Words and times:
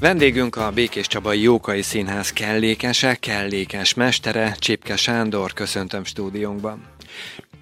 Vendégünk 0.00 0.56
a 0.56 0.70
Békés 0.70 1.06
Csabai 1.06 1.40
Jókai 1.40 1.82
Színház 1.82 2.32
kellékese, 2.32 3.14
kellékes 3.14 3.94
mestere, 3.94 4.56
Csipke 4.58 4.96
Sándor, 4.96 5.52
köszöntöm 5.52 6.04
stúdiónkban. 6.04 6.86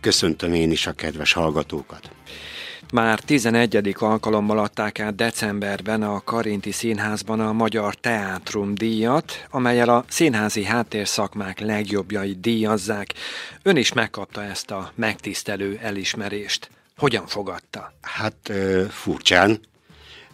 Köszöntöm 0.01 0.53
én 0.53 0.71
is 0.71 0.87
a 0.87 0.93
kedves 0.93 1.33
hallgatókat. 1.33 2.11
Már 2.93 3.21
11. 3.21 3.95
alkalommal 3.99 4.59
adták 4.59 5.01
át 5.01 5.15
decemberben 5.15 6.03
a 6.03 6.21
Karinti 6.25 6.71
Színházban 6.71 7.41
a 7.41 7.53
Magyar 7.53 7.95
Teátrum 7.95 8.75
díjat, 8.75 9.47
amelyel 9.51 9.89
a 9.89 10.05
színházi 10.09 10.65
háttérszakmák 10.65 11.61
legjobbjait 11.61 12.41
díjazzák. 12.41 13.15
Ön 13.63 13.77
is 13.77 13.93
megkapta 13.93 14.45
ezt 14.45 14.71
a 14.71 14.93
megtisztelő 14.95 15.79
elismerést. 15.83 16.71
Hogyan 16.97 17.27
fogadta? 17.27 17.93
Hát 18.01 18.53
furcsán, 18.91 19.61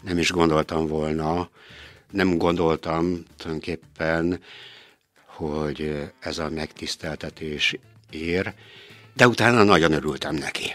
nem 0.02 0.18
is 0.18 0.30
gondoltam 0.30 0.86
volna, 0.86 1.48
nem 2.14 2.38
gondoltam 2.38 3.24
tulajdonképpen, 3.36 4.40
hogy 5.26 6.10
ez 6.20 6.38
a 6.38 6.48
megtiszteltetés 6.50 7.76
ér, 8.10 8.54
de 9.14 9.28
utána 9.28 9.62
nagyon 9.62 9.92
örültem 9.92 10.34
neki. 10.34 10.74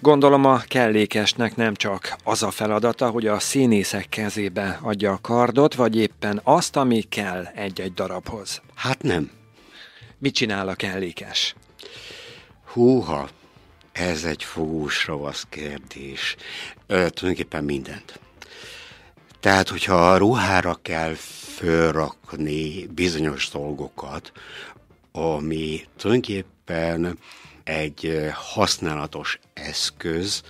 Gondolom 0.00 0.44
a 0.44 0.58
kellékesnek 0.58 1.56
nem 1.56 1.74
csak 1.74 2.16
az 2.24 2.42
a 2.42 2.50
feladata, 2.50 3.10
hogy 3.10 3.26
a 3.26 3.38
színészek 3.38 4.08
kezébe 4.08 4.78
adja 4.82 5.12
a 5.12 5.18
kardot, 5.20 5.74
vagy 5.74 5.96
éppen 5.96 6.40
azt, 6.44 6.76
ami 6.76 7.02
kell 7.02 7.44
egy-egy 7.44 7.94
darabhoz. 7.94 8.62
Hát 8.74 9.02
nem. 9.02 9.30
Mit 10.18 10.34
csinál 10.34 10.68
a 10.68 10.74
kellékes? 10.74 11.54
Húha, 12.72 13.28
ez 13.92 14.24
egy 14.24 14.44
fogós 14.44 15.06
ravasz 15.06 15.46
kérdés. 15.48 16.36
Ö, 16.86 17.08
tulajdonképpen 17.08 17.64
mindent. 17.64 18.20
Tehát, 19.40 19.68
hogyha 19.68 20.10
a 20.10 20.16
ruhára 20.16 20.78
kell 20.82 21.14
fölrakni 21.54 22.86
bizonyos 22.86 23.48
dolgokat, 23.48 24.32
ami 25.12 25.80
tulajdonképpen 25.96 27.18
egy 27.64 28.30
használatos 28.34 29.38
eszköz, 29.52 30.42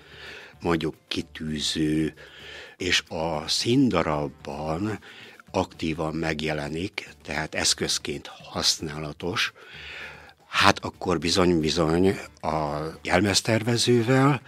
mondjuk 0.61 0.95
kitűző, 1.09 2.15
és 2.77 3.03
a 3.09 3.49
színdarabban 3.49 4.99
aktívan 5.51 6.15
megjelenik, 6.15 7.09
tehát 7.25 7.55
eszközként 7.55 8.27
használatos, 8.27 9.53
hát 10.49 10.85
akkor 10.85 11.19
bizony-bizony 11.19 12.19
a 12.41 12.79
jelmeztervezővel 13.03 14.41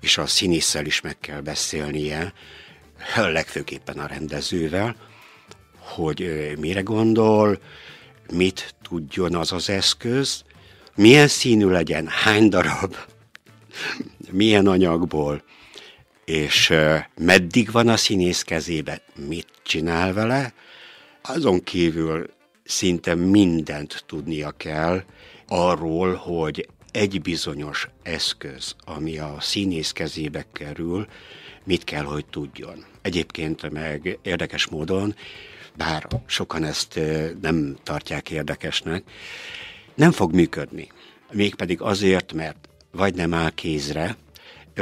és 0.00 0.18
a 0.18 0.26
színésszel 0.26 0.86
is 0.86 1.00
meg 1.00 1.18
kell 1.18 1.40
beszélnie, 1.40 2.32
legfőképpen 3.14 3.98
a 3.98 4.06
rendezővel, 4.06 4.96
hogy 5.78 6.52
mire 6.58 6.80
gondol, 6.80 7.58
mit 8.32 8.74
tudjon 8.82 9.34
az 9.34 9.52
az 9.52 9.70
eszköz, 9.70 10.44
milyen 10.94 11.28
színű 11.28 11.66
legyen, 11.66 12.06
hány 12.06 12.48
darab, 12.48 12.96
milyen 14.30 14.66
anyagból, 14.66 15.42
és 16.24 16.72
meddig 17.20 17.70
van 17.70 17.88
a 17.88 17.96
színész 17.96 18.42
kezébe, 18.42 19.02
mit 19.28 19.48
csinál 19.62 20.12
vele, 20.12 20.52
azon 21.22 21.62
kívül 21.62 22.30
szinte 22.64 23.14
mindent 23.14 24.04
tudnia 24.06 24.50
kell 24.50 25.02
arról, 25.46 26.14
hogy 26.14 26.68
egy 26.90 27.22
bizonyos 27.22 27.88
eszköz, 28.02 28.74
ami 28.84 29.18
a 29.18 29.36
színész 29.40 29.92
kezébe 29.92 30.46
kerül, 30.52 31.06
mit 31.64 31.84
kell, 31.84 32.04
hogy 32.04 32.26
tudjon. 32.26 32.84
Egyébként 33.06 33.70
meg 33.70 34.18
érdekes 34.22 34.66
módon, 34.66 35.14
bár 35.76 36.06
sokan 36.26 36.64
ezt 36.64 37.00
nem 37.40 37.76
tartják 37.82 38.30
érdekesnek, 38.30 39.02
nem 39.94 40.12
fog 40.12 40.34
működni. 40.34 40.88
Mégpedig 41.32 41.80
azért, 41.80 42.32
mert 42.32 42.68
vagy 42.90 43.14
nem 43.14 43.34
áll 43.34 43.50
kézre, 43.50 44.16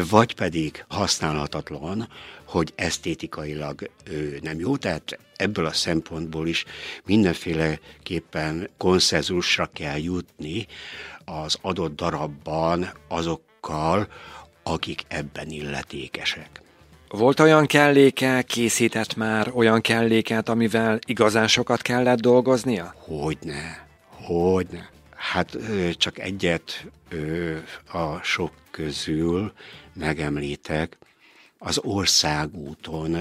vagy 0.09 0.35
pedig 0.35 0.85
használhatatlan, 0.89 2.09
hogy 2.45 2.73
esztétikailag 2.75 3.91
ő 4.05 4.39
nem 4.43 4.59
jó. 4.59 4.77
Tehát 4.77 5.19
ebből 5.37 5.67
a 5.67 5.73
szempontból 5.73 6.49
is 6.49 6.65
mindenféleképpen 7.05 8.71
konszenzusra 8.77 9.71
kell 9.73 9.99
jutni 9.99 10.67
az 11.25 11.59
adott 11.61 11.97
darabban 11.97 12.93
azokkal, 13.09 14.09
akik 14.63 15.03
ebben 15.09 15.51
illetékesek. 15.51 16.63
Volt 17.09 17.41
olyan 17.41 17.67
kelléke, 17.67 18.43
készített 18.43 19.17
már 19.17 19.51
olyan 19.55 19.81
kelléket, 19.81 20.49
amivel 20.49 20.99
igazán 21.07 21.49
sokat 21.49 21.83
kellett 21.83 22.21
dolgoznia? 22.21 22.95
Hogyne, 22.97 23.87
hogyne. 24.11 24.91
Hát 25.17 25.57
csak 25.93 26.19
egyet 26.19 26.87
a 27.93 28.19
sok 28.23 28.53
közül 28.71 29.53
megemlítek. 29.93 30.99
Az 31.59 31.79
Országúton 31.79 33.17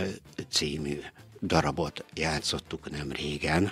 című 0.50 1.00
darabot 1.42 2.06
játszottuk 2.14 2.92
nem 2.92 3.12
régen, 3.12 3.72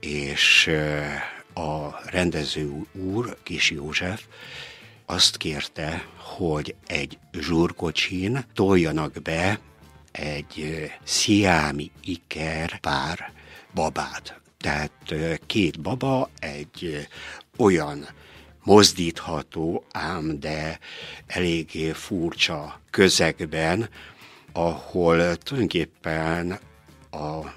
és 0.00 0.70
a 1.54 2.00
rendező 2.10 2.86
úr, 2.92 3.36
Kis 3.42 3.70
József, 3.70 4.22
azt 5.06 5.36
kérte, 5.36 6.04
hogy 6.16 6.74
egy 6.86 7.18
zsúrkocsin 7.32 8.44
toljanak 8.54 9.22
be 9.22 9.60
egy 10.12 10.90
sziámi 11.04 11.90
iker 12.04 12.80
pár 12.80 13.32
babát. 13.74 14.40
Tehát 14.58 15.14
két 15.46 15.80
baba 15.80 16.30
egy 16.38 17.08
olyan 17.56 18.06
mozdítható, 18.62 19.84
ám 19.92 20.40
de 20.40 20.78
eléggé 21.26 21.90
furcsa 21.92 22.80
közegben, 22.90 23.88
ahol 24.52 25.36
tulajdonképpen 25.36 26.58
a 27.10 27.52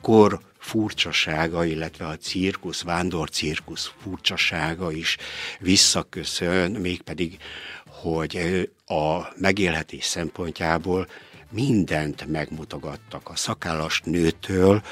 kor 0.00 0.40
furcsasága, 0.66 1.64
illetve 1.64 2.06
a 2.06 2.16
cirkusz, 2.16 2.82
vándor 2.82 3.30
cirkusz 3.30 3.92
furcsasága 4.02 4.92
is 4.92 5.16
visszaköszön, 5.60 6.70
mégpedig, 6.70 7.38
hogy 7.86 8.38
a 8.86 9.20
megélhetés 9.36 10.04
szempontjából 10.04 11.08
mindent 11.50 12.26
megmutogattak 12.26 13.28
a 13.28 13.36
szakállas 13.36 14.00
nőtől 14.04 14.82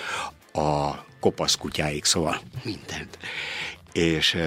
a 0.52 0.94
kopasz 1.20 1.54
kutyáig, 1.54 2.04
szóval 2.04 2.40
mindent. 2.62 3.18
És 3.92 4.38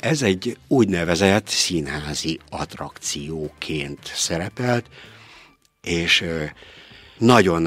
ez 0.00 0.22
egy 0.22 0.58
úgynevezett 0.68 1.48
színházi 1.48 2.40
attrakcióként 2.48 4.10
szerepelt, 4.14 4.86
és 5.82 6.24
nagyon 7.20 7.62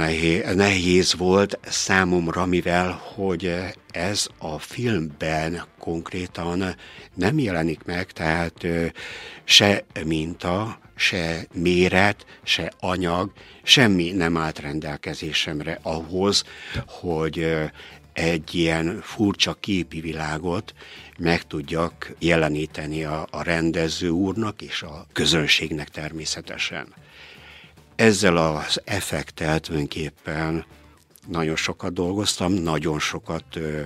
nehéz, 0.55 1.15
volt 1.15 1.59
számomra, 1.69 2.45
mivel 2.45 3.01
hogy 3.15 3.55
ez 3.91 4.27
a 4.37 4.59
filmben 4.59 5.65
konkrétan 5.79 6.75
nem 7.13 7.39
jelenik 7.39 7.83
meg, 7.83 8.11
tehát 8.11 8.67
se 9.43 9.85
minta, 10.05 10.79
se 10.95 11.47
méret, 11.53 12.25
se 12.43 12.71
anyag, 12.79 13.31
semmi 13.63 14.11
nem 14.11 14.37
állt 14.37 14.59
rendelkezésemre 14.59 15.79
ahhoz, 15.81 16.43
hogy 16.87 17.55
egy 18.13 18.55
ilyen 18.55 18.99
furcsa 19.01 19.53
képi 19.53 20.01
világot 20.01 20.73
meg 21.17 21.43
tudjak 21.47 22.13
jeleníteni 22.19 23.03
a, 23.03 23.27
a 23.31 23.43
rendező 23.43 24.09
úrnak 24.09 24.61
és 24.61 24.81
a 24.81 25.05
közönségnek 25.11 25.89
természetesen. 25.89 26.87
Ezzel 27.95 28.37
az 28.37 28.81
effektel 28.85 29.59
tulajdonképpen 29.59 30.65
nagyon 31.27 31.55
sokat 31.55 31.93
dolgoztam, 31.93 32.53
nagyon 32.53 32.99
sokat 32.99 33.55
ö, 33.55 33.81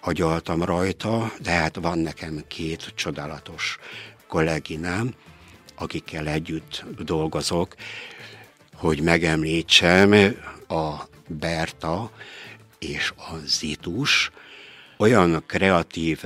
agyaltam 0.00 0.62
rajta, 0.62 1.32
de 1.40 1.50
hát 1.50 1.76
van 1.76 1.98
nekem 1.98 2.44
két 2.48 2.92
csodálatos 2.94 3.78
kolléginám, 4.26 5.14
akikkel 5.74 6.28
együtt 6.28 6.84
dolgozok, 6.98 7.74
hogy 8.74 9.00
megemlítsem 9.00 10.12
a 10.68 10.94
Berta 11.28 12.10
és 12.78 13.12
a 13.16 13.36
Zitus. 13.44 14.30
Olyan 14.96 15.42
kreatív 15.46 16.22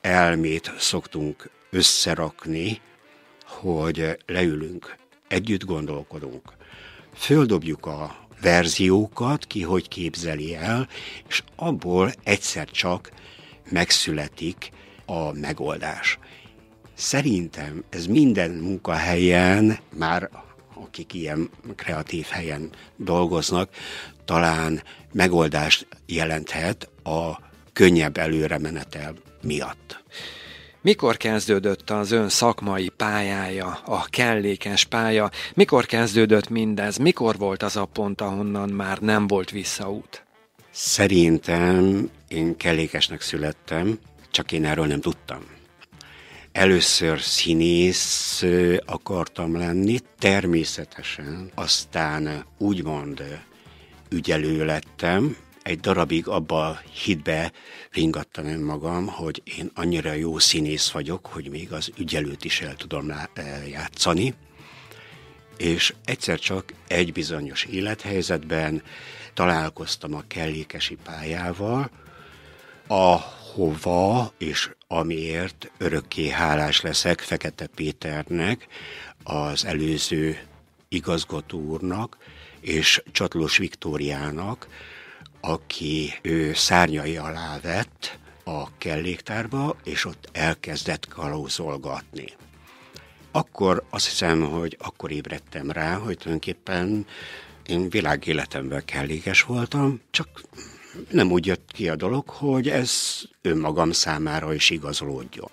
elmét 0.00 0.72
szoktunk 0.78 1.50
összerakni, 1.70 2.80
hogy 3.44 4.18
leülünk 4.26 4.96
együtt 5.28 5.64
gondolkodunk. 5.64 6.52
Földobjuk 7.14 7.86
a 7.86 8.26
verziókat, 8.40 9.46
ki 9.46 9.62
hogy 9.62 9.88
képzeli 9.88 10.54
el, 10.54 10.88
és 11.28 11.42
abból 11.56 12.12
egyszer 12.22 12.68
csak 12.70 13.10
megszületik 13.70 14.70
a 15.06 15.32
megoldás. 15.32 16.18
Szerintem 16.94 17.84
ez 17.90 18.06
minden 18.06 18.50
munkahelyen, 18.50 19.78
már 19.96 20.30
akik 20.74 21.14
ilyen 21.14 21.50
kreatív 21.76 22.26
helyen 22.26 22.70
dolgoznak, 22.96 23.70
talán 24.24 24.82
megoldást 25.12 25.86
jelenthet 26.06 26.88
a 27.02 27.38
könnyebb 27.72 28.16
előremenetel 28.16 29.14
miatt. 29.42 29.97
Mikor 30.80 31.16
kezdődött 31.16 31.90
az 31.90 32.10
ön 32.10 32.28
szakmai 32.28 32.88
pályája, 32.88 33.80
a 33.84 34.04
kellékes 34.04 34.84
pálya? 34.84 35.30
Mikor 35.54 35.86
kezdődött 35.86 36.48
mindez? 36.48 36.96
Mikor 36.96 37.36
volt 37.36 37.62
az 37.62 37.76
a 37.76 37.84
pont, 37.84 38.20
ahonnan 38.20 38.68
már 38.68 38.98
nem 38.98 39.26
volt 39.26 39.50
visszaút? 39.50 40.24
Szerintem 40.70 42.10
én 42.28 42.56
kellékesnek 42.56 43.20
születtem, 43.20 43.98
csak 44.30 44.52
én 44.52 44.64
erről 44.64 44.86
nem 44.86 45.00
tudtam. 45.00 45.40
Először 46.52 47.20
színész 47.20 48.44
akartam 48.86 49.56
lenni, 49.56 49.98
természetesen, 50.18 51.50
aztán 51.54 52.44
úgymond 52.58 53.22
ügyelő 54.10 54.64
lettem, 54.64 55.36
egy 55.68 55.80
darabig 55.80 56.28
abba 56.28 56.80
hitbe 57.04 57.52
ringattam 57.90 58.46
önmagam, 58.46 59.06
hogy 59.06 59.42
én 59.44 59.70
annyira 59.74 60.12
jó 60.12 60.38
színész 60.38 60.90
vagyok, 60.90 61.26
hogy 61.26 61.48
még 61.48 61.72
az 61.72 61.90
ügyelőt 61.98 62.44
is 62.44 62.60
el 62.60 62.76
tudom 62.76 63.12
játszani. 63.70 64.34
És 65.56 65.94
egyszer 66.04 66.38
csak 66.38 66.72
egy 66.86 67.12
bizonyos 67.12 67.64
élethelyzetben 67.64 68.82
találkoztam 69.34 70.14
a 70.14 70.24
kellékesi 70.26 70.96
pályával, 71.04 71.90
ahova 72.86 74.32
és 74.38 74.70
amiért 74.86 75.70
örökké 75.78 76.28
hálás 76.28 76.80
leszek 76.80 77.20
Fekete 77.20 77.66
Péternek, 77.66 78.66
az 79.22 79.64
előző 79.64 80.38
igazgató 80.88 81.60
úrnak, 81.60 82.16
és 82.60 83.02
Csatlós 83.12 83.56
Viktóriának, 83.56 84.68
aki 85.40 86.12
ő 86.22 86.54
szárnyai 86.54 87.16
alá 87.16 87.58
vett 87.62 88.18
a 88.44 88.78
kelléktárba, 88.78 89.76
és 89.84 90.04
ott 90.04 90.28
elkezdett 90.32 91.08
kalózolgatni. 91.08 92.32
Akkor 93.30 93.84
azt 93.90 94.08
hiszem, 94.08 94.42
hogy 94.42 94.76
akkor 94.80 95.10
ébredtem 95.10 95.70
rá, 95.70 95.94
hogy 95.94 96.16
tulajdonképpen 96.16 97.06
én 97.66 97.88
világéletemben 97.88 98.84
kellékes 98.84 99.42
voltam, 99.42 100.00
csak 100.10 100.28
nem 101.10 101.30
úgy 101.30 101.46
jött 101.46 101.70
ki 101.72 101.88
a 101.88 101.96
dolog, 101.96 102.28
hogy 102.28 102.68
ez 102.68 103.20
önmagam 103.42 103.92
számára 103.92 104.54
is 104.54 104.70
igazolódjon. 104.70 105.50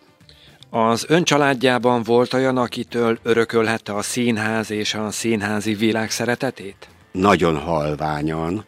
Az 0.70 1.06
ön 1.08 1.24
családjában 1.24 2.04
volt 2.04 2.34
olyan, 2.34 2.58
akitől 2.58 3.20
örökölhette 3.24 3.96
a 3.96 4.02
színház 4.02 4.72
és 4.72 4.94
a 4.94 5.12
színházi 5.12 5.74
világ 5.74 6.12
szeretetét? 6.12 6.88
Nagyon 7.12 7.58
halványan, 7.58 8.66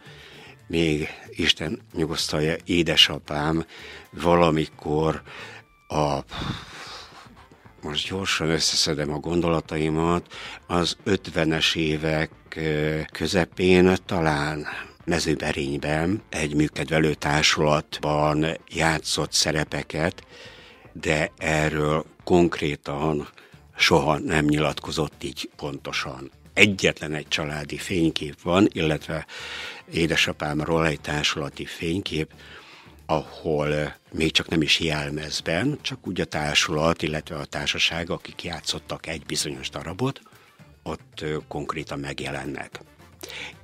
még 0.67 1.07
Isten 1.29 1.81
nyugosztalja 1.93 2.55
édesapám 2.65 3.65
valamikor 4.11 5.21
a 5.87 6.19
most 7.81 8.09
gyorsan 8.09 8.49
összeszedem 8.49 9.13
a 9.13 9.19
gondolataimat, 9.19 10.33
az 10.67 10.97
50-es 11.05 11.75
évek 11.75 12.31
közepén 13.11 13.95
talán 14.05 14.65
mezőberényben 15.05 16.21
egy 16.29 16.55
műkedvelő 16.55 17.13
társulatban 17.13 18.45
játszott 18.69 19.31
szerepeket, 19.31 20.23
de 20.91 21.31
erről 21.37 22.05
konkrétan 22.23 23.27
soha 23.75 24.17
nem 24.17 24.45
nyilatkozott 24.45 25.23
így 25.23 25.49
pontosan. 25.55 26.31
Egyetlen 26.53 27.13
egy 27.13 27.27
családi 27.27 27.77
fénykép 27.77 28.41
van, 28.41 28.67
illetve 28.71 29.25
édesapámról 29.91 30.85
egy 30.85 31.01
társulati 31.01 31.65
fénykép, 31.65 32.31
ahol 33.05 33.95
még 34.11 34.31
csak 34.31 34.47
nem 34.47 34.61
is 34.61 34.79
jelmezben, 34.79 35.77
csak 35.81 36.07
úgy 36.07 36.21
a 36.21 36.25
társulat, 36.25 37.01
illetve 37.01 37.35
a 37.35 37.45
társaság, 37.45 38.09
akik 38.09 38.43
játszottak 38.43 39.07
egy 39.07 39.25
bizonyos 39.25 39.69
darabot, 39.69 40.21
ott 40.83 41.25
konkrétan 41.47 41.99
megjelennek. 41.99 42.79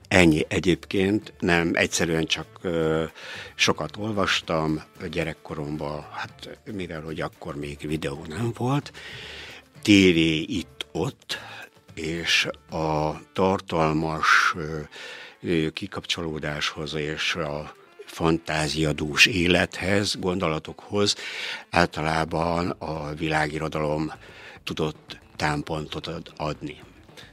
Ennyi 0.07 0.45
egyébként, 0.47 1.33
nem, 1.39 1.71
egyszerűen 1.73 2.25
csak 2.25 2.47
ö, 2.61 3.03
sokat 3.55 3.97
olvastam 3.97 4.83
gyerekkoromban, 5.11 6.07
hát 6.11 6.59
mivel 6.73 7.01
hogy 7.01 7.21
akkor 7.21 7.55
még 7.55 7.87
videó 7.87 8.25
nem 8.27 8.51
volt, 8.57 8.91
tévé 9.81 10.37
itt-ott, 10.37 11.37
és 11.93 12.47
a 12.69 13.11
tartalmas 13.33 14.55
kikapcsolódáshoz 15.73 16.93
és 16.93 17.35
a 17.35 17.75
fantáziadús 18.05 19.25
élethez, 19.25 20.15
gondolatokhoz 20.19 21.15
általában 21.69 22.69
a 22.69 23.13
világirodalom 23.13 24.11
tudott 24.63 25.17
támpontot 25.35 26.09
adni. 26.37 26.77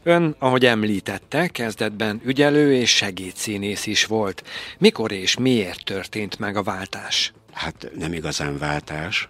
Ön, 0.02 0.34
ahogy 0.38 0.66
említette, 0.66 1.48
kezdetben 1.48 2.20
ügyelő 2.24 2.74
és 2.74 2.90
segédszínész 2.90 3.86
is 3.86 4.04
volt. 4.04 4.44
Mikor 4.78 5.12
és 5.12 5.36
miért 5.36 5.84
történt 5.84 6.38
meg 6.38 6.56
a 6.56 6.62
váltás? 6.62 7.32
Hát 7.52 7.90
nem 7.94 8.12
igazán 8.12 8.58
váltás. 8.58 9.28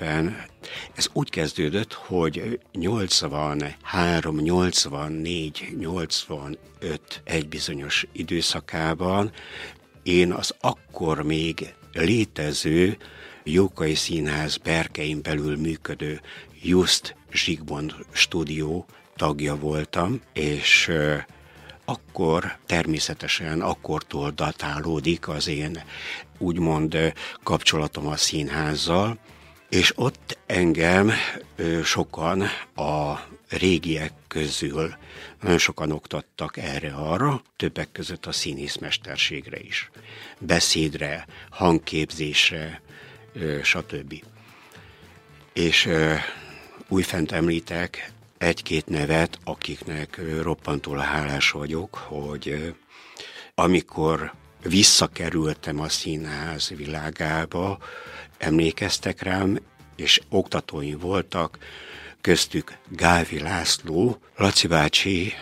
Tulajdonképpen 0.00 0.48
ez 0.94 1.08
úgy 1.12 1.30
kezdődött, 1.30 1.92
hogy 1.92 2.60
83, 2.72 4.36
84, 4.36 5.74
85 5.78 7.22
egy 7.24 7.48
bizonyos 7.48 8.06
időszakában 8.12 9.32
én 10.02 10.32
az 10.32 10.54
akkor 10.60 11.22
még 11.22 11.74
létező 11.92 12.96
Jókai 13.44 13.94
Színház 13.94 14.56
berkein 14.56 15.22
belül 15.22 15.56
működő 15.56 16.20
Just 16.62 17.16
Zsigmond 17.32 17.94
stúdió 18.12 18.86
tagja 19.16 19.56
voltam, 19.56 20.20
és 20.32 20.90
akkor 21.84 22.58
természetesen 22.66 23.60
akkortól 23.60 24.30
datálódik 24.30 25.28
az 25.28 25.48
én 25.48 25.82
úgymond 26.38 27.12
kapcsolatom 27.42 28.06
a 28.06 28.16
színházzal, 28.16 29.18
és 29.70 29.92
ott 29.96 30.38
engem 30.46 31.12
sokan 31.84 32.40
a 32.74 33.20
régiek 33.48 34.12
közül 34.28 34.94
nagyon 35.40 35.58
sokan 35.58 35.90
oktattak 35.90 36.56
erre-arra, 36.56 37.42
többek 37.56 37.92
között 37.92 38.26
a 38.26 38.32
színészmesterségre 38.32 39.58
is. 39.60 39.90
Beszédre, 40.38 41.26
hangképzésre, 41.50 42.82
stb. 43.62 44.24
És 45.52 45.88
újfent 46.88 47.32
említek 47.32 48.12
egy-két 48.38 48.86
nevet, 48.86 49.38
akiknek 49.44 50.20
roppantól 50.42 50.98
hálás 50.98 51.50
vagyok, 51.50 51.94
hogy 51.94 52.74
amikor 53.54 54.32
visszakerültem 54.62 55.80
a 55.80 55.88
színház 55.88 56.68
világába, 56.76 57.78
emlékeztek 58.38 59.22
rám, 59.22 59.58
és 60.00 60.20
oktatóim 60.28 60.98
voltak, 60.98 61.58
köztük 62.20 62.76
Gávi 62.88 63.38
László, 63.38 64.18
Laci 64.36 64.66
bácsi, 64.66 65.32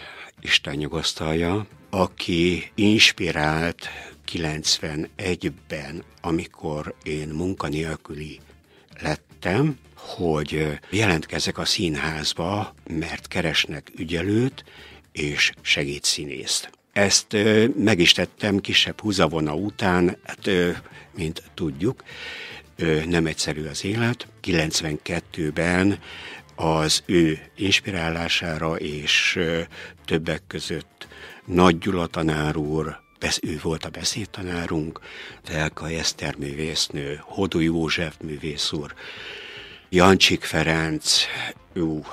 Isten 0.40 0.74
nyugosztalja, 0.74 1.66
aki 1.90 2.70
inspirált 2.74 3.88
91-ben, 4.32 6.04
amikor 6.20 6.94
én 7.02 7.28
munkanélküli 7.28 8.40
lettem, 9.00 9.78
hogy 9.94 10.78
jelentkezek 10.90 11.58
a 11.58 11.64
színházba, 11.64 12.74
mert 12.90 13.28
keresnek 13.28 13.90
ügyelőt 13.96 14.64
és 15.12 15.52
segédszínészt. 15.60 16.70
Ezt 16.92 17.36
meg 17.76 17.98
is 17.98 18.12
tettem 18.12 18.58
kisebb 18.58 19.00
húzavona 19.00 19.54
után, 19.54 20.16
hát, 20.24 20.50
mint 21.14 21.42
tudjuk, 21.54 22.02
nem 23.06 23.26
egyszerű 23.26 23.66
az 23.66 23.84
élet. 23.84 24.26
92-ben 24.42 25.98
az 26.54 27.02
ő 27.06 27.38
inspirálására 27.56 28.76
és 28.76 29.38
többek 30.04 30.42
között 30.46 31.08
Nagy 31.44 31.78
Gyula 31.78 32.06
tanár 32.06 32.56
úr, 32.56 32.98
ő 33.42 33.58
volt 33.62 33.84
a 33.84 33.88
beszédtanárunk, 33.88 35.00
Velka 35.48 35.90
Eszter 35.90 36.36
művésznő, 36.36 37.20
Hodó 37.22 37.60
József 37.60 38.14
művész 38.20 38.72
úr, 38.72 38.94
Jancsik 39.88 40.44
Ferenc, 40.44 41.20
ú, 41.74 42.04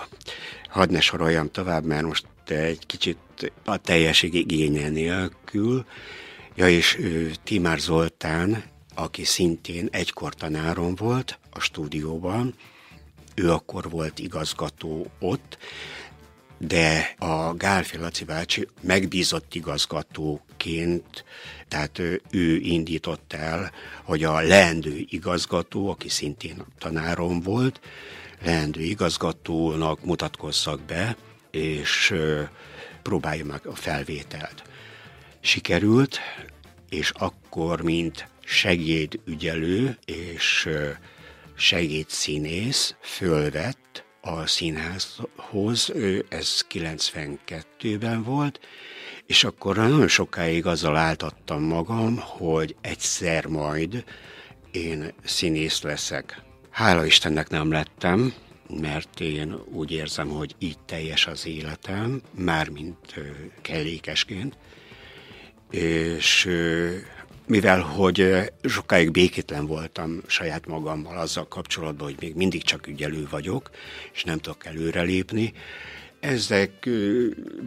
hadd 0.69 0.91
ne 0.91 1.01
soroljam 1.01 1.51
tovább, 1.51 1.83
mert 1.83 2.05
most 2.05 2.25
egy 2.47 2.85
kicsit 2.85 3.17
a 3.65 3.77
teljeség 3.77 4.33
igénye 4.33 4.89
nélkül, 4.89 5.85
ja 6.55 6.69
és 6.69 6.97
ő, 6.99 7.31
Timár 7.43 7.79
Zoltán, 7.79 8.63
aki 8.95 9.23
szintén 9.23 9.87
egykor 9.91 10.33
tanárom 10.33 10.95
volt 10.95 11.39
a 11.49 11.59
stúdióban, 11.59 12.55
ő 13.35 13.51
akkor 13.51 13.89
volt 13.89 14.19
igazgató 14.19 15.11
ott, 15.19 15.57
de 16.57 17.15
a 17.17 17.53
Gálfi 17.53 17.97
Laci 17.97 18.23
bácsi 18.23 18.67
megbízott 18.81 19.55
igazgatóként, 19.55 21.23
tehát 21.67 21.99
ő 22.31 22.55
indított 22.55 23.33
el, 23.33 23.71
hogy 24.03 24.23
a 24.23 24.41
leendő 24.41 25.05
igazgató, 25.09 25.89
aki 25.89 26.09
szintén 26.09 26.65
tanárom 26.77 27.41
volt, 27.41 27.79
leendő 28.43 28.81
igazgatónak 28.81 30.05
mutatkozzak 30.05 30.81
be, 30.81 31.17
és 31.51 32.13
próbálja 33.01 33.45
meg 33.45 33.65
a 33.65 33.75
felvételt. 33.75 34.63
Sikerült, 35.39 36.19
és 36.89 37.09
akkor, 37.09 37.81
mint 37.81 38.27
segédügyelő 38.45 39.97
és 40.05 40.69
segédszínész 41.55 42.95
fölvett 43.01 44.03
a 44.21 44.45
színházhoz, 44.47 45.93
ez 46.29 46.65
92-ben 46.69 48.23
volt, 48.23 48.59
és 49.25 49.43
akkor 49.43 49.75
nagyon 49.75 50.07
sokáig 50.07 50.65
azzal 50.65 50.95
áltattam 50.95 51.63
magam, 51.63 52.17
hogy 52.17 52.75
egyszer 52.81 53.45
majd 53.45 54.03
én 54.71 55.13
színész 55.23 55.81
leszek. 55.81 56.41
Hála 56.69 57.05
Istennek 57.05 57.49
nem 57.49 57.71
lettem, 57.71 58.33
mert 58.69 59.19
én 59.19 59.55
úgy 59.71 59.91
érzem, 59.91 60.27
hogy 60.29 60.55
így 60.59 60.79
teljes 60.79 61.27
az 61.27 61.45
életem, 61.45 62.21
mármint 62.31 63.15
kellékesként, 63.61 64.57
és 65.71 66.49
mivel 67.47 67.79
hogy 67.79 68.51
sokáig 68.63 69.11
békétlen 69.11 69.65
voltam 69.65 70.21
saját 70.27 70.67
magammal 70.67 71.17
azzal 71.17 71.47
kapcsolatban, 71.47 72.07
hogy 72.07 72.17
még 72.19 72.35
mindig 72.35 72.63
csak 72.63 72.87
ügyelő 72.87 73.27
vagyok, 73.29 73.69
és 74.13 74.23
nem 74.23 74.37
tudok 74.37 74.65
előrelépni, 74.65 75.53
ezek 76.19 76.89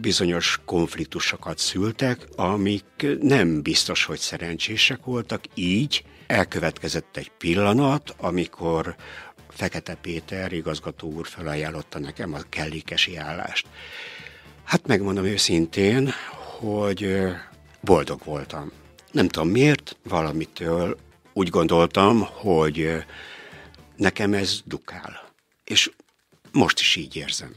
bizonyos 0.01 0.59
konfliktusokat 0.65 1.57
szültek, 1.57 2.27
amik 2.35 3.05
nem 3.21 3.61
biztos, 3.61 4.05
hogy 4.05 4.19
szerencsések 4.19 5.03
voltak, 5.03 5.43
így 5.53 6.03
elkövetkezett 6.27 7.17
egy 7.17 7.31
pillanat, 7.37 8.15
amikor 8.17 8.95
Fekete 9.49 9.95
Péter 9.95 10.53
igazgató 10.53 11.11
úr 11.11 11.27
felajánlotta 11.27 11.99
nekem 11.99 12.33
a 12.33 12.39
kellékesi 12.49 13.17
állást. 13.17 13.67
Hát 14.63 14.87
megmondom 14.87 15.25
őszintén, 15.25 16.09
hogy 16.59 17.25
boldog 17.81 18.21
voltam. 18.23 18.71
Nem 19.11 19.27
tudom 19.27 19.49
miért, 19.49 19.97
valamitől 20.03 20.97
úgy 21.33 21.49
gondoltam, 21.49 22.27
hogy 22.31 23.03
nekem 23.95 24.33
ez 24.33 24.61
dukál. 24.65 25.21
És 25.63 25.91
most 26.51 26.79
is 26.79 26.95
így 26.95 27.15
érzem. 27.15 27.55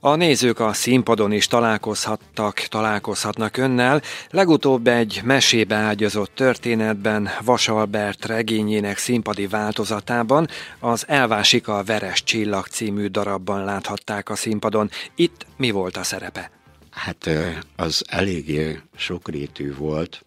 A 0.00 0.14
nézők 0.14 0.60
a 0.60 0.72
színpadon 0.72 1.32
is 1.32 1.46
találkozhattak, 1.46 2.54
találkozhatnak 2.54 3.56
önnel. 3.56 4.02
Legutóbb 4.30 4.86
egy 4.86 5.20
mesébe 5.24 5.74
ágyazott 5.74 6.34
történetben 6.34 7.28
Vasalbert 7.44 8.24
regényének 8.24 8.98
színpadi 8.98 9.46
változatában 9.46 10.48
az 10.78 11.04
Elvásik 11.08 11.68
a 11.68 11.82
Veres 11.82 12.22
Csillag 12.22 12.66
című 12.66 13.06
darabban 13.06 13.64
láthatták 13.64 14.28
a 14.28 14.36
színpadon. 14.36 14.90
Itt 15.14 15.46
mi 15.56 15.70
volt 15.70 15.96
a 15.96 16.02
szerepe? 16.02 16.50
Hát 16.90 17.28
az 17.76 18.04
eléggé 18.08 18.80
sokrétű 18.96 19.74
volt. 19.74 20.22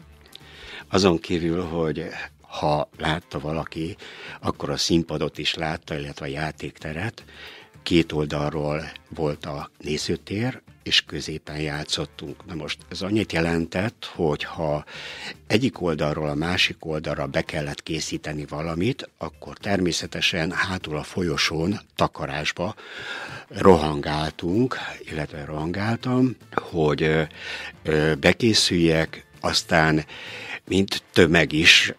Azon 0.94 1.20
kívül, 1.20 1.64
hogy 1.64 2.08
ha 2.42 2.90
látta 2.98 3.40
valaki, 3.40 3.96
akkor 4.42 4.70
a 4.70 4.78
színpadot 4.78 5.38
is 5.38 5.54
látta, 5.54 5.98
illetve 5.98 6.26
a 6.26 6.30
játékteret, 6.30 7.24
két 7.84 8.12
oldalról 8.12 8.92
volt 9.10 9.46
a 9.46 9.70
nézőtér, 9.78 10.62
és 10.84 11.02
középen 11.02 11.60
játszottunk. 11.60 12.46
Na 12.46 12.54
most 12.54 12.78
ez 12.90 13.02
annyit 13.02 13.32
jelentett, 13.32 14.12
hogy 14.16 14.44
ha 14.44 14.86
egyik 15.48 15.82
oldalról 15.82 16.30
a 16.30 16.36
másik 16.36 16.86
oldalra 16.86 17.28
be 17.28 17.42
kellett 17.42 17.84
készíteni 17.84 18.46
valamit, 18.46 19.10
akkor 19.18 19.58
természetesen 19.58 20.52
hátul 20.52 20.98
a 20.98 21.04
folyosón, 21.04 21.80
takarásba 21.96 22.76
rohangáltunk, 23.48 24.78
illetve 25.12 25.46
rohangáltam, 25.46 26.36
hogy 26.54 27.28
bekészüljek, 28.20 29.26
aztán 29.42 30.06
mint 30.72 31.04
tömeg 31.12 31.52
is 31.52 31.94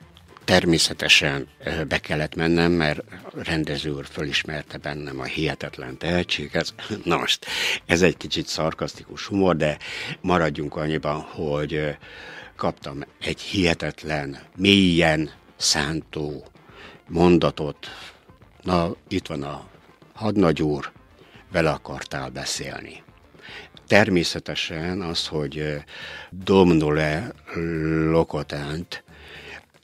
Természetesen 0.44 1.48
be 1.88 1.98
kellett 1.98 2.34
mennem, 2.34 2.72
mert 2.72 3.00
rendező 3.34 3.90
úr 3.90 4.06
fölismerte 4.06 4.78
bennem 4.78 5.20
a 5.20 5.24
hihetetlen 5.24 5.98
tehetséget. 5.98 6.74
Na 7.04 7.16
most, 7.16 7.46
ez 7.86 8.02
egy 8.02 8.16
kicsit 8.16 8.46
szarkasztikus 8.46 9.26
humor, 9.26 9.56
de 9.56 9.78
maradjunk 10.20 10.76
annyiban, 10.76 11.20
hogy 11.20 11.96
kaptam 12.56 13.04
egy 13.20 13.40
hihetetlen, 13.40 14.38
mélyen 14.56 15.30
szántó 15.56 16.44
mondatot. 17.08 17.88
Na, 18.62 18.94
itt 19.08 19.26
van 19.26 19.42
a 19.42 19.66
hadnagy 20.14 20.62
úr, 20.62 20.92
vele 21.52 21.70
akartál 21.70 22.30
beszélni. 22.30 23.02
Természetesen 23.86 25.00
az, 25.00 25.26
hogy 25.26 25.82
domnule 26.30 27.32
lokotánt, 28.10 29.04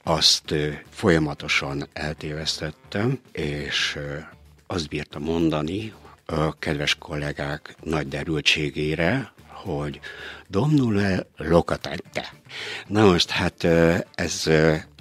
azt 0.03 0.53
folyamatosan 0.89 1.87
eltévesztettem, 1.93 3.19
és 3.31 3.99
azt 4.67 4.87
bírtam 4.87 5.23
mondani 5.23 5.93
a 6.25 6.59
kedves 6.59 6.95
kollégák 6.95 7.75
nagy 7.83 8.07
derültségére, 8.07 9.33
hogy 9.47 9.99
domnule 10.47 11.25
locatente. 11.37 12.33
Na 12.87 13.05
most 13.05 13.29
hát 13.29 13.63
ez 14.15 14.47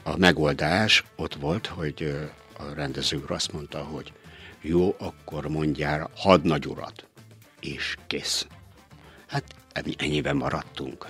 a 0.03 0.17
megoldás 0.17 1.05
ott 1.17 1.35
volt, 1.35 1.67
hogy 1.67 2.19
a 2.59 2.75
rendező 2.75 3.25
azt 3.29 3.53
mondta, 3.53 3.79
hogy 3.79 4.13
jó, 4.61 4.95
akkor 4.99 5.49
mondjál 5.49 6.11
hadnagyurat, 6.17 7.07
és 7.61 7.97
kész. 8.07 8.47
Hát 9.29 9.45
ennyiben 9.97 10.37
maradtunk. 10.37 11.07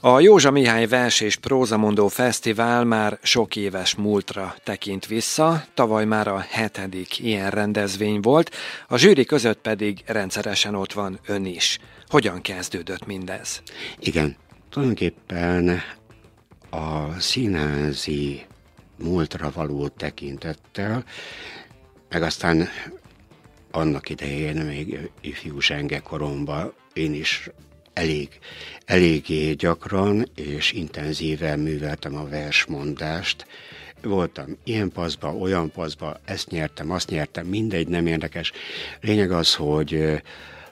A 0.00 0.20
Józsa 0.20 0.50
Mihály 0.50 0.86
Vers 0.86 1.20
és 1.20 1.36
Prózamondó 1.36 2.08
Fesztivál 2.08 2.84
már 2.84 3.18
sok 3.22 3.56
éves 3.56 3.94
múltra 3.94 4.54
tekint 4.64 5.06
vissza, 5.06 5.64
tavaly 5.74 6.04
már 6.04 6.28
a 6.28 6.38
hetedik 6.48 7.18
ilyen 7.18 7.50
rendezvény 7.50 8.20
volt, 8.20 8.50
a 8.88 8.96
zsűri 8.96 9.24
között 9.24 9.60
pedig 9.60 10.02
rendszeresen 10.06 10.74
ott 10.74 10.92
van 10.92 11.18
ön 11.26 11.44
is. 11.44 11.78
Hogyan 12.08 12.40
kezdődött 12.40 13.06
mindez? 13.06 13.62
Igen, 13.98 14.36
tulajdonképpen 14.70 15.82
a 16.70 17.20
színházi 17.20 18.46
múltra 18.98 19.50
való 19.54 19.88
tekintettel, 19.88 21.04
meg 22.08 22.22
aztán 22.22 22.68
annak 23.70 24.08
idején 24.08 24.56
még 24.56 25.10
ifjú 25.20 25.60
zsenge 25.60 25.98
koromban 25.98 26.72
én 26.92 27.14
is 27.14 27.50
elég, 27.92 28.28
eléggé 28.84 29.52
gyakran 29.52 30.28
és 30.34 30.72
intenzíven 30.72 31.58
műveltem 31.58 32.16
a 32.16 32.28
versmondást. 32.28 33.46
Voltam 34.02 34.56
ilyen 34.64 34.90
paszba, 34.90 35.34
olyan 35.34 35.70
paszba, 35.70 36.20
ezt 36.24 36.50
nyertem, 36.50 36.90
azt 36.90 37.10
nyertem, 37.10 37.46
mindegy, 37.46 37.88
nem 37.88 38.06
érdekes. 38.06 38.52
Lényeg 39.00 39.30
az, 39.30 39.54
hogy 39.54 40.20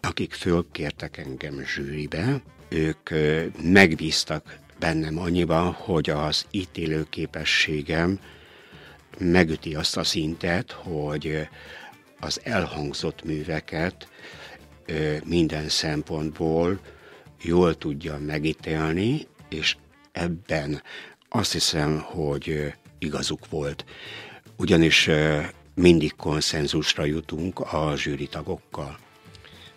akik 0.00 0.32
fölkértek 0.32 1.16
engem 1.16 1.64
zsűribe, 1.64 2.42
ők 2.68 3.10
megbíztak 3.62 4.58
bennem 4.78 5.18
annyiban, 5.18 5.72
hogy 5.72 6.10
az 6.10 6.46
ítélő 6.50 7.06
képességem 7.10 8.20
megüti 9.18 9.74
azt 9.74 9.96
a 9.96 10.04
szintet, 10.04 10.72
hogy 10.72 11.48
az 12.20 12.40
elhangzott 12.42 13.24
műveket 13.24 14.08
minden 15.24 15.68
szempontból 15.68 16.80
jól 17.42 17.78
tudja 17.78 18.18
megítélni, 18.18 19.26
és 19.48 19.76
ebben 20.12 20.82
azt 21.28 21.52
hiszem, 21.52 21.98
hogy 21.98 22.72
igazuk 22.98 23.48
volt. 23.48 23.84
Ugyanis 24.56 25.10
mindig 25.74 26.16
konszenzusra 26.16 27.04
jutunk 27.04 27.60
a 27.60 27.92
zsűri 27.96 28.26
tagokkal. 28.26 28.98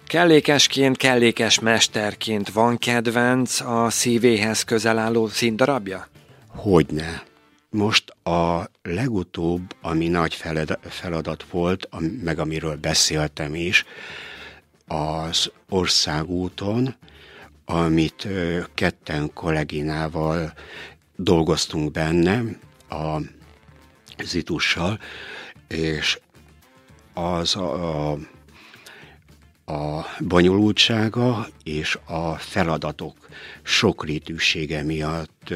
Kellékesként, 0.07 0.97
kellékes 0.97 1.59
mesterként 1.59 2.49
van 2.49 2.77
kedvenc 2.77 3.59
a 3.61 3.89
szívéhez 3.89 4.63
közel 4.63 4.97
álló 4.97 5.27
színdarabja? 5.27 6.07
Hogyne. 6.47 7.23
Most 7.69 8.09
a 8.09 8.69
legutóbb, 8.81 9.75
ami 9.81 10.07
nagy 10.07 10.43
feladat 10.81 11.43
volt, 11.43 11.89
meg 12.23 12.39
amiről 12.39 12.75
beszéltem 12.75 13.55
is, 13.55 13.85
az 14.87 15.51
országúton 15.69 16.95
amit 17.69 18.27
ketten 18.73 19.33
kolléginával 19.33 20.53
dolgoztunk 21.15 21.91
benne, 21.91 22.41
a 22.89 23.21
Zitussal, 24.23 24.99
és 25.67 26.19
az 27.13 27.55
a, 27.55 28.11
a 29.65 30.05
bonyolultsága 30.19 31.47
és 31.63 31.97
a 32.05 32.33
feladatok 32.33 33.27
sokrétűsége 33.63 34.83
miatt 34.83 35.53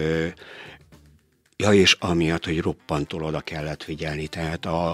Ja, 1.58 1.74
és 1.74 1.98
amiatt, 2.00 2.46
hogy 2.46 2.62
roppantól 2.62 3.24
oda 3.24 3.40
kellett 3.40 3.84
figyelni, 3.84 4.28
tehát 4.28 4.66
a, 4.66 4.90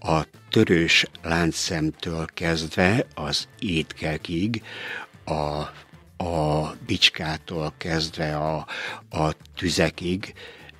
a 0.00 0.26
törős 0.50 1.06
láncszemtől 1.22 2.26
kezdve 2.34 3.06
az 3.14 3.48
étkekig, 3.58 4.62
a, 5.24 5.32
a 6.24 6.74
bicskától 6.86 7.74
kezdve 7.78 8.36
a, 8.36 8.66
a 9.10 9.32
tüzekig, 9.56 10.32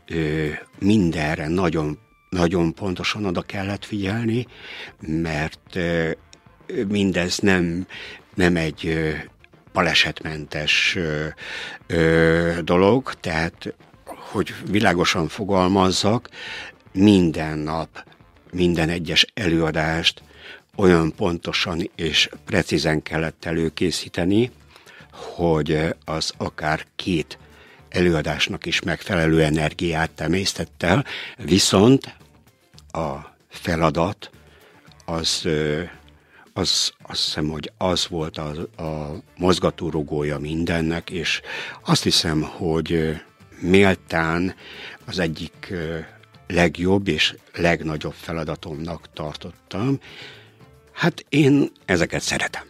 ö, 0.07 0.49
mindenre 0.79 1.49
nagyon, 1.49 1.99
nagyon 2.31 2.75
pontosan 2.75 3.25
oda 3.25 3.43
kellett 3.43 3.85
figyelni, 3.85 4.47
mert 5.01 5.77
ö, 5.77 6.11
mindez 6.89 7.39
nem, 7.39 7.87
nem 8.35 8.57
egy 8.57 8.87
ö, 8.87 9.11
balesetmentes 9.73 10.97
ö, 10.97 11.27
ö, 11.87 12.59
dolog, 12.63 13.15
tehát 13.15 13.75
hogy 14.35 14.55
világosan 14.71 15.29
fogalmazzak, 15.29 16.29
minden 16.93 17.59
nap, 17.59 18.05
minden 18.53 18.89
egyes 18.89 19.27
előadást 19.35 20.23
olyan 20.77 21.13
pontosan 21.17 21.91
és 21.97 22.29
precízen 22.45 23.03
kellett 23.03 23.45
előkészíteni, 23.45 24.51
hogy 25.13 25.95
az 26.05 26.33
akár 26.37 26.87
két 26.97 27.39
előadásnak 27.89 28.67
is 28.67 28.83
megfelelő 28.83 29.43
energiát 29.43 30.11
temésztett 30.11 30.83
el, 30.83 31.05
viszont 31.37 32.17
a 32.91 33.15
feladat 33.49 34.31
az, 35.05 35.49
az 36.53 36.93
azt 37.03 37.25
hiszem, 37.25 37.49
hogy 37.49 37.73
az 37.79 38.07
volt 38.09 38.39
a, 38.39 38.83
a 38.83 39.17
mozgatórugója 39.37 40.39
mindennek, 40.39 41.11
és 41.11 41.41
azt 41.85 42.03
hiszem, 42.03 42.43
hogy 42.43 43.21
méltán 43.61 44.55
az 45.05 45.19
egyik 45.19 45.73
legjobb 46.47 47.09
és 47.09 47.35
legnagyobb 47.55 48.15
feladatomnak 48.17 49.13
tartottam. 49.13 49.99
Hát 50.93 51.25
én 51.29 51.71
ezeket 51.85 52.21
szeretem. 52.21 52.63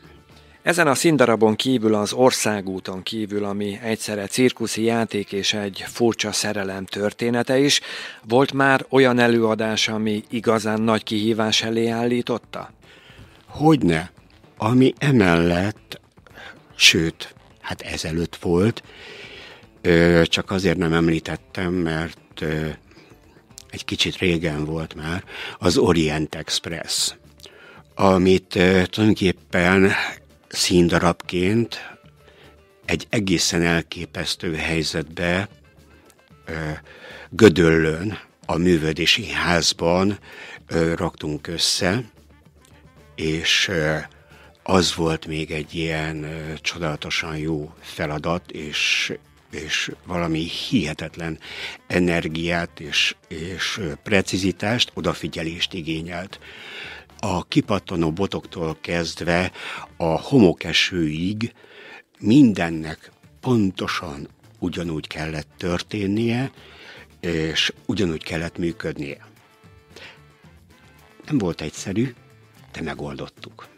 Ezen 0.62 0.86
a 0.86 0.94
színdarabon 0.94 1.56
kívül 1.56 1.94
az 1.94 2.12
országúton 2.12 3.02
kívül, 3.02 3.44
ami 3.44 3.78
egyszerre 3.82 4.26
cirkuszi 4.26 4.82
játék 4.82 5.32
és 5.32 5.52
egy 5.52 5.84
furcsa 5.86 6.32
szerelem 6.32 6.84
története 6.84 7.58
is, 7.58 7.80
volt 8.28 8.52
már 8.52 8.86
olyan 8.88 9.18
előadás, 9.18 9.88
ami 9.88 10.22
igazán 10.30 10.80
nagy 10.80 11.02
kihívás 11.02 11.62
elé 11.62 11.88
állította? 11.88 12.70
Hogyne. 13.46 14.10
Ami 14.56 14.92
emellett, 14.98 16.00
sőt, 16.74 17.34
hát 17.60 17.80
ezelőtt 17.80 18.36
volt, 18.36 18.82
csak 20.24 20.50
azért 20.50 20.76
nem 20.76 20.92
említettem, 20.92 21.72
mert 21.72 22.44
egy 23.70 23.84
kicsit 23.84 24.16
régen 24.16 24.64
volt 24.64 24.94
már, 24.94 25.24
az 25.58 25.76
Orient 25.76 26.34
Express, 26.34 27.14
amit 27.94 28.46
tulajdonképpen 28.48 29.92
színdarabként 30.48 31.96
egy 32.84 33.06
egészen 33.10 33.62
elképesztő 33.62 34.54
helyzetbe 34.54 35.48
Gödöllön, 37.30 38.18
a 38.46 38.56
művödési 38.56 39.30
házban 39.30 40.18
raktunk 40.94 41.46
össze, 41.46 42.04
és 43.14 43.70
az 44.62 44.94
volt 44.94 45.26
még 45.26 45.50
egy 45.50 45.74
ilyen 45.74 46.26
csodálatosan 46.60 47.36
jó 47.36 47.72
feladat, 47.80 48.50
és 48.50 49.12
és 49.54 49.92
valami 50.06 50.40
hihetetlen 50.40 51.38
energiát 51.86 52.80
és, 52.80 53.16
és 53.28 53.80
precizitást, 54.02 54.90
odafigyelést 54.94 55.74
igényelt. 55.74 56.38
A 57.18 57.44
kipattanó 57.44 58.12
botoktól 58.12 58.76
kezdve 58.80 59.52
a 59.96 60.20
homokesőig 60.20 61.52
mindennek 62.18 63.10
pontosan 63.40 64.28
ugyanúgy 64.58 65.06
kellett 65.06 65.48
történnie, 65.56 66.50
és 67.20 67.72
ugyanúgy 67.86 68.22
kellett 68.22 68.58
működnie. 68.58 69.26
Nem 71.26 71.38
volt 71.38 71.60
egyszerű, 71.60 72.14
de 72.72 72.80
megoldottuk. 72.82 73.68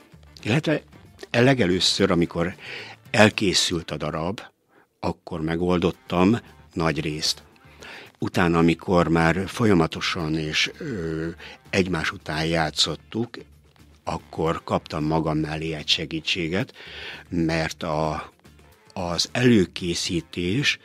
Illetve 0.42 0.82
legelőször, 1.30 2.10
amikor 2.10 2.54
elkészült 3.10 3.90
a 3.90 3.96
darab, 3.96 4.40
akkor 5.00 5.40
megoldottam 5.40 6.38
nagy 6.72 7.00
részt. 7.00 7.42
Utána, 8.18 8.58
amikor 8.58 9.08
már 9.08 9.48
folyamatosan 9.48 10.38
és 10.38 10.70
ö, 10.78 11.28
egymás 11.70 12.12
után 12.12 12.46
játszottuk, 12.46 13.38
akkor 14.04 14.64
kaptam 14.64 15.04
magam 15.04 15.38
mellé 15.38 15.72
egy 15.72 15.88
segítséget, 15.88 16.72
mert 17.28 17.82
a, 17.82 18.32
az 18.92 19.28
előkészítés 19.32 20.78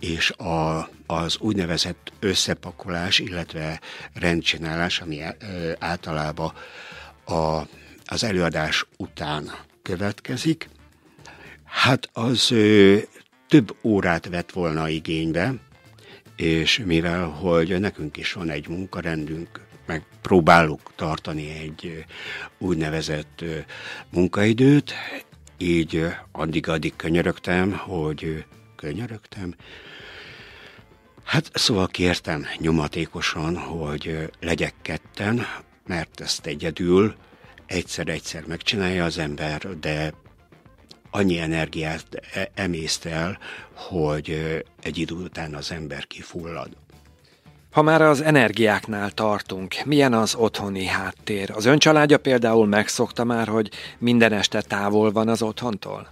és 0.00 0.30
a, 0.30 0.88
az 1.06 1.36
úgynevezett 1.38 2.12
összepakolás, 2.20 3.18
illetve 3.18 3.80
rendcsinálás, 4.14 5.00
ami 5.00 5.20
általában 5.78 6.52
a, 7.24 7.60
az 8.04 8.24
előadás 8.24 8.86
után 8.96 9.50
következik, 9.82 10.68
hát 11.64 12.08
az 12.12 12.50
ö, 12.50 12.98
több 13.48 13.76
órát 13.82 14.28
vett 14.28 14.52
volna 14.52 14.88
igénybe, 14.88 15.54
és 16.36 16.82
mivel, 16.84 17.24
hogy 17.24 17.80
nekünk 17.80 18.16
is 18.16 18.32
van 18.32 18.50
egy 18.50 18.68
munkarendünk, 18.68 19.60
meg 19.86 20.04
próbálunk 20.22 20.80
tartani 20.96 21.50
egy 21.50 22.04
úgynevezett 22.58 23.44
munkaidőt, 24.10 24.94
így 25.58 26.06
addig-addig 26.32 26.96
könyörögtem, 26.96 27.72
hogy 27.72 28.44
könyörögtem, 28.76 29.54
Hát 31.26 31.50
szóval 31.54 31.86
kértem 31.86 32.46
nyomatékosan, 32.58 33.56
hogy 33.56 34.30
legyek 34.40 34.74
ketten, 34.82 35.46
mert 35.86 36.20
ezt 36.20 36.46
egyedül 36.46 37.14
egyszer-egyszer 37.66 38.44
megcsinálja 38.46 39.04
az 39.04 39.18
ember, 39.18 39.78
de 39.80 40.12
annyi 41.16 41.38
energiát 41.38 42.06
e- 42.32 42.50
emészt 42.54 43.04
el, 43.04 43.38
hogy 43.74 44.62
egy 44.82 44.98
idő 44.98 45.14
után 45.14 45.54
az 45.54 45.70
ember 45.70 46.06
kifullad. 46.06 46.68
Ha 47.70 47.82
már 47.82 48.02
az 48.02 48.20
energiáknál 48.20 49.10
tartunk, 49.10 49.74
milyen 49.84 50.12
az 50.12 50.34
otthoni 50.34 50.84
háttér? 50.84 51.50
Az 51.50 51.64
ön 51.64 51.78
családja 51.78 52.18
például 52.18 52.66
megszokta 52.66 53.24
már, 53.24 53.48
hogy 53.48 53.70
minden 53.98 54.32
este 54.32 54.60
távol 54.60 55.12
van 55.12 55.28
az 55.28 55.42
otthontól? 55.42 56.08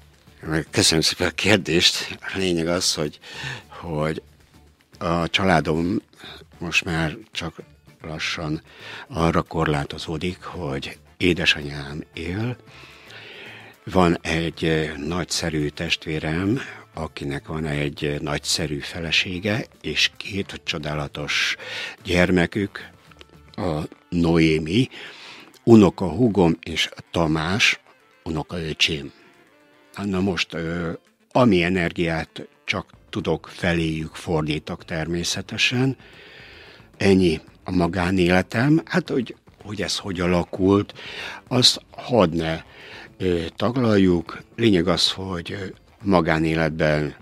Köszönöm 0.70 1.02
szépen 1.02 1.26
a 1.26 1.30
kérdést. 1.30 2.18
A 2.20 2.38
lényeg 2.38 2.66
az, 2.68 2.94
hogy, 2.94 3.18
hogy 3.68 4.22
a 4.98 5.28
családom 5.28 6.00
most 6.58 6.84
már 6.84 7.16
csak 7.32 7.54
lassan 8.02 8.62
arra 9.08 9.42
korlátozódik, 9.42 10.42
hogy 10.42 10.98
édesanyám 11.16 12.04
él, 12.12 12.56
van 13.84 14.18
egy 14.20 14.92
nagyszerű 15.06 15.68
testvérem, 15.68 16.60
akinek 16.94 17.46
van 17.46 17.66
egy 17.66 18.16
nagyszerű 18.20 18.78
felesége, 18.78 19.66
és 19.80 20.10
két 20.16 20.60
csodálatos 20.64 21.56
gyermekük, 22.04 22.92
a 23.56 23.80
Noémi, 24.08 24.88
unoka 25.64 26.08
hugom 26.08 26.56
és 26.62 26.88
Tamás, 27.10 27.80
unoka 28.22 28.58
öcsém. 28.58 29.12
Na 30.04 30.20
most, 30.20 30.56
ami 31.32 31.62
energiát 31.62 32.48
csak 32.64 32.90
tudok 33.10 33.50
feléjük 33.52 34.14
fordítok 34.14 34.84
természetesen, 34.84 35.96
ennyi 36.96 37.40
a 37.64 37.70
magánéletem, 37.70 38.82
hát 38.84 39.08
hogy, 39.08 39.36
hogy 39.62 39.82
ez 39.82 39.98
hogy 39.98 40.20
alakult, 40.20 40.94
azt 41.48 41.80
hadd 41.90 42.36
ne 42.36 42.62
taglaljuk. 43.56 44.42
Lényeg 44.56 44.88
az, 44.88 45.10
hogy 45.10 45.74
magánéletben 46.02 47.14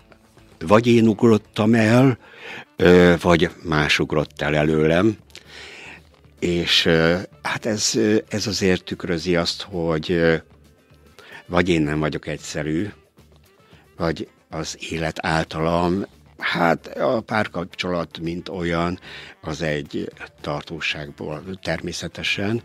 vagy 0.67 0.87
én 0.87 1.07
ugrottam 1.07 1.75
el, 1.75 2.19
vagy 3.21 3.51
más 3.63 3.99
ugrott 3.99 4.41
el 4.41 4.57
előlem, 4.57 5.17
és 6.39 6.89
hát 7.43 7.67
ez, 7.67 7.99
ez 8.29 8.47
azért 8.47 8.85
tükrözi 8.85 9.37
azt, 9.37 9.63
hogy 9.63 10.21
vagy 11.47 11.69
én 11.69 11.83
nem 11.83 11.99
vagyok 11.99 12.27
egyszerű, 12.27 12.89
vagy 13.97 14.29
az 14.51 14.77
élet 14.91 15.27
általam 15.27 16.07
Hát 16.43 16.87
a 16.87 17.21
párkapcsolat, 17.21 18.19
mint 18.19 18.49
olyan, 18.49 18.99
az 19.41 19.63
egy 19.63 20.13
tartóságból 20.41 21.43
természetesen 21.63 22.63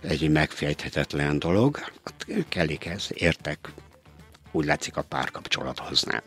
egy 0.00 0.30
megfejthetetlen 0.30 1.38
dolog. 1.38 1.78
Hát 1.78 2.26
ez 2.84 3.08
értek, 3.14 3.72
úgy 4.52 4.64
látszik 4.64 4.96
a 4.96 5.02
párkapcsolathoz 5.02 6.02
nem. 6.02 6.22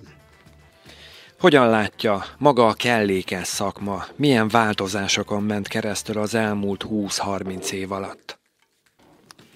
Hogyan 1.40 1.70
látja 1.70 2.26
maga 2.38 2.68
a 2.68 2.74
kellékes 2.74 3.48
szakma, 3.48 4.06
milyen 4.16 4.48
változásokon 4.48 5.44
ment 5.44 5.68
keresztül 5.68 6.18
az 6.18 6.34
elmúlt 6.34 6.86
20-30 6.90 7.72
év 7.72 7.92
alatt? 7.92 8.40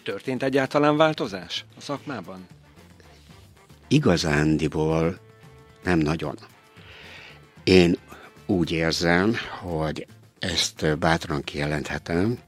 Történt 0.04 0.44
egyáltalán 0.44 0.98
változás 0.98 1.66
a 1.78 1.82
szakmában? 1.82 2.48
Igazándiból 3.88 5.20
nem 5.84 6.00
nagyon. 6.00 6.36
Én 7.68 7.98
úgy 8.46 8.72
érzem, 8.72 9.36
hogy 9.60 10.08
ezt 10.40 10.98
bátran 11.00 11.44
kijelenthetem, 11.44 12.40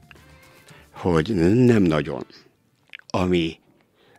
hogy 0.90 1.34
nem 1.54 1.82
nagyon. 1.82 2.26
Ami 3.06 3.58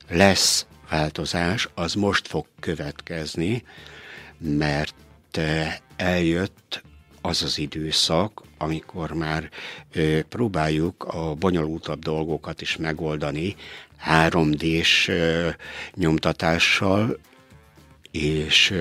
lesz 0.10 0.66
változás, 0.90 1.70
az 1.74 1.94
most 1.94 2.28
fog 2.28 2.46
következni, 2.60 3.64
mert 4.38 5.40
eljött 5.96 6.84
az 7.22 7.44
az 7.44 7.58
időszak, 7.58 8.42
amikor 8.58 9.12
már 9.12 9.50
próbáljuk 10.30 11.04
a 11.04 11.34
bonyolultabb 11.34 12.00
dolgokat 12.00 12.62
is 12.62 12.78
megoldani 12.78 13.56
3D-s 14.10 15.12
nyomtatással, 15.96 17.20
és 18.12 18.74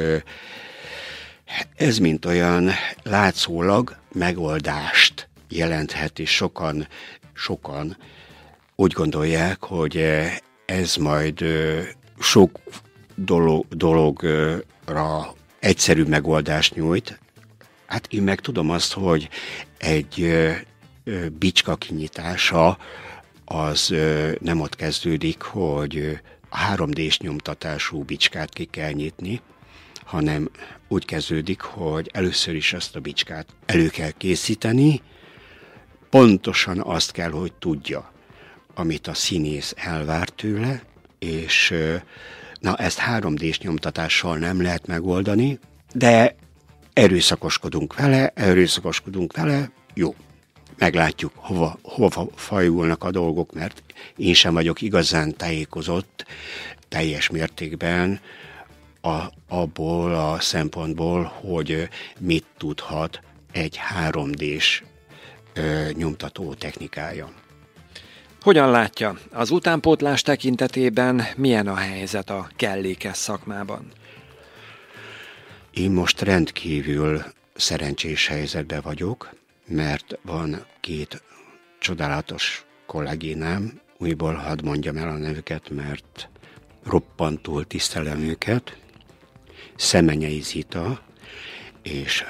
ez 1.77 1.99
mint 1.99 2.25
olyan 2.25 2.71
látszólag 3.03 3.97
megoldást 4.13 5.29
jelenthet, 5.49 6.19
és 6.19 6.31
sokan, 6.31 6.89
sokan 7.33 7.97
úgy 8.77 8.93
gondolják, 8.93 9.65
hogy 9.65 10.07
ez 10.65 10.97
majd 10.97 11.45
sok 12.19 12.61
dolog, 13.15 13.67
dologra 13.69 15.35
egyszerű 15.59 16.03
megoldást 16.03 16.75
nyújt. 16.75 17.19
Hát 17.87 18.07
én 18.11 18.23
meg 18.23 18.41
tudom 18.41 18.71
azt, 18.71 18.93
hogy 18.93 19.29
egy 19.79 20.33
bicska 21.39 21.77
kinyitása 21.77 22.79
az 23.45 23.95
nem 24.41 24.61
ott 24.61 24.77
kezdődik, 24.77 25.43
hogy 25.43 26.19
a 26.49 26.57
3D-s 26.75 27.19
nyomtatású 27.19 28.03
bicskát 28.03 28.53
ki 28.53 28.65
kell 28.65 28.91
nyitni, 28.91 29.41
hanem 30.11 30.51
úgy 30.89 31.05
kezdődik, 31.05 31.61
hogy 31.61 32.11
először 32.13 32.55
is 32.55 32.73
ezt 32.73 32.97
a 32.97 33.01
bicskát 33.01 33.47
elő 33.67 33.89
kell 33.89 34.11
készíteni, 34.11 35.03
pontosan 36.11 36.81
azt 36.81 37.13
kell, 37.13 37.31
hogy 37.31 37.53
tudja, 37.53 38.13
amit 38.75 39.07
a 39.07 39.15
színész 39.15 39.75
elvár 39.77 40.29
tőle, 40.29 40.83
és 41.19 41.75
na 42.61 42.77
ezt 42.77 43.01
3D-s 43.07 43.59
nyomtatással 43.59 44.37
nem 44.37 44.63
lehet 44.63 44.87
megoldani, 44.87 45.59
de 45.93 46.37
erőszakoskodunk 46.93 47.95
vele, 47.95 48.33
erőszakoskodunk 48.35 49.37
vele, 49.37 49.71
jó, 49.95 50.15
meglátjuk, 50.79 51.33
hova, 51.35 51.79
hova 51.83 52.29
fajulnak 52.35 53.05
a 53.05 53.11
dolgok, 53.11 53.53
mert 53.53 53.83
én 54.17 54.35
sem 54.35 54.53
vagyok 54.53 54.83
igazán 54.83 55.37
tájékozott 55.37 56.27
teljes 56.89 57.31
mértékben 57.31 58.21
a, 59.01 59.19
abból 59.49 60.15
a 60.15 60.41
szempontból, 60.41 61.25
hogy 61.25 61.89
mit 62.19 62.45
tudhat 62.57 63.21
egy 63.53 63.81
3D-s 64.11 64.83
ö, 65.55 65.89
nyomtató 65.93 66.55
technikája. 66.55 67.33
Hogyan 68.41 68.71
látja, 68.71 69.19
az 69.33 69.51
utánpótlás 69.51 70.23
tekintetében 70.23 71.23
milyen 71.37 71.67
a 71.67 71.75
helyzet 71.75 72.31
a 72.31 72.49
kellékes 72.57 73.17
szakmában? 73.17 73.93
Én 75.71 75.91
most 75.91 76.21
rendkívül 76.21 77.23
szerencsés 77.55 78.27
helyzetben 78.27 78.81
vagyok, 78.83 79.35
mert 79.67 80.19
van 80.23 80.65
két 80.81 81.23
csodálatos 81.79 82.65
kollégínám, 82.87 83.81
újból 83.99 84.35
hadd 84.35 84.65
mondjam 84.65 84.97
el 84.97 85.09
a 85.09 85.17
nevüket, 85.17 85.71
mert 85.71 86.29
roppantul 86.85 87.67
tisztelem 87.67 88.21
őket, 88.21 88.77
Szemenyei 89.77 90.41
Zita 90.41 91.03
és 91.83 92.25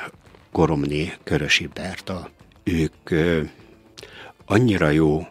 Koromné 0.52 1.12
Körösi 1.24 1.66
Berta. 1.66 2.30
Ők 2.62 3.10
annyira 4.44 4.88
jó 4.90 5.26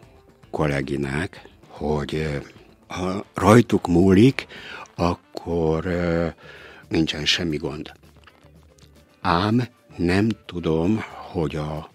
kolléginák, 0.50 1.48
hogy 1.68 2.40
ha 2.86 3.24
rajtuk 3.34 3.86
múlik, 3.86 4.46
akkor 4.94 5.84
nincsen 6.88 7.24
semmi 7.24 7.56
gond. 7.56 7.92
Ám 9.20 9.68
nem 9.96 10.28
tudom, 10.46 11.04
hogy 11.32 11.56
a 11.56 11.90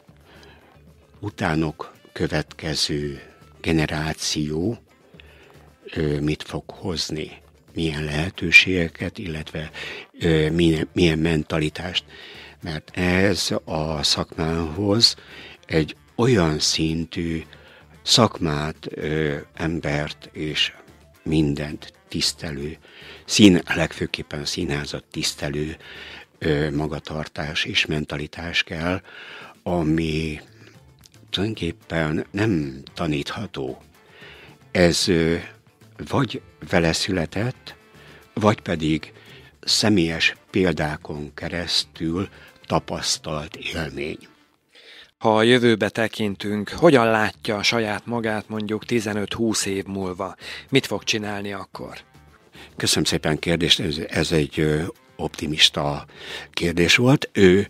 utánok 1.19 1.93
következő 2.13 3.21
generáció 3.61 4.77
mit 6.19 6.43
fog 6.43 6.63
hozni, 6.67 7.41
milyen 7.75 8.03
lehetőségeket, 8.03 9.17
illetve 9.17 9.71
milyen, 10.51 10.89
milyen 10.93 11.19
mentalitást. 11.19 12.03
Mert 12.61 12.97
ez 12.97 13.51
a 13.63 14.03
szakmához 14.03 15.15
egy 15.65 15.95
olyan 16.15 16.59
szintű 16.59 17.43
szakmát, 18.01 18.87
embert 19.53 20.29
és 20.33 20.73
mindent 21.23 21.93
tisztelő, 22.07 22.77
szín, 23.25 23.61
legfőképpen 23.75 24.41
a 24.41 24.45
színházat 24.45 25.03
tisztelő 25.11 25.77
magatartás 26.73 27.65
és 27.65 27.85
mentalitás 27.85 28.63
kell, 28.63 29.01
ami 29.63 30.41
tulajdonképpen 31.29 32.25
nem 32.31 32.83
tanítható. 32.93 33.81
Ez 34.71 35.07
vagy 35.97 36.41
vele 36.69 36.93
született, 36.93 37.75
vagy 38.33 38.61
pedig 38.61 39.13
személyes 39.61 40.35
példákon 40.49 41.33
keresztül 41.33 42.29
tapasztalt 42.65 43.55
élmény. 43.55 44.17
Ha 45.17 45.35
a 45.35 45.43
jövőbe 45.43 45.89
tekintünk, 45.89 46.69
hogyan 46.69 47.05
látja 47.05 47.55
a 47.55 47.63
saját 47.63 48.05
magát 48.05 48.49
mondjuk 48.49 48.83
15-20 48.87 49.65
év 49.65 49.85
múlva? 49.85 50.35
Mit 50.69 50.85
fog 50.85 51.03
csinálni 51.03 51.53
akkor? 51.53 51.97
Köszönöm 52.75 53.03
szépen 53.03 53.39
kérdést, 53.39 53.79
ez, 53.79 53.97
ez 54.07 54.31
egy 54.31 54.83
optimista 55.15 56.05
kérdés 56.51 56.95
volt. 56.95 57.29
Ő 57.33 57.67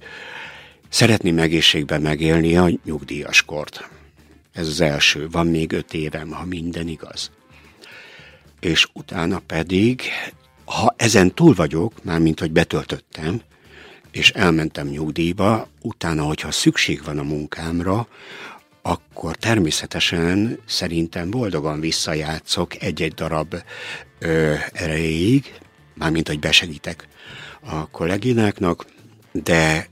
szeretné 0.90 1.42
egészségben 1.42 2.02
megélni 2.02 2.58
a 2.58 2.70
nyugdíjas 2.86 3.44
kort. 3.44 3.90
Ez 4.54 4.68
az 4.68 4.82
első. 4.82 5.28
Van 5.30 5.48
még 5.48 5.72
öt 5.72 5.94
évem, 5.94 6.32
ha 6.32 6.46
minden 6.46 6.88
igaz. 6.88 7.32
És 8.66 8.88
utána 8.94 9.40
pedig, 9.40 10.02
ha 10.66 10.94
ezen 10.98 11.34
túl 11.34 11.54
vagyok, 11.54 12.04
mármint 12.04 12.40
hogy 12.40 12.52
betöltöttem, 12.52 13.42
és 14.12 14.30
elmentem 14.32 14.88
nyugdíjba, 14.88 15.68
utána, 15.82 16.24
hogyha 16.24 16.52
szükség 16.52 17.04
van 17.04 17.18
a 17.18 17.24
munkámra, 17.24 18.08
akkor 18.82 19.36
természetesen 19.36 20.60
szerintem 20.66 21.30
boldogan 21.30 21.80
visszajátszok 21.80 22.82
egy-egy 22.82 23.14
darab 23.14 23.56
ö, 24.20 24.54
erejéig, 24.72 25.54
mármint, 25.94 26.28
hogy 26.28 26.40
besegítek 26.40 27.08
a 27.60 27.90
kollégináknak, 27.90 28.86
de 29.32 29.88